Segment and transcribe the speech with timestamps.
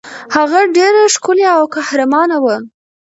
[0.35, 2.55] هغه ډېره ښکلې او قهرمانه وه.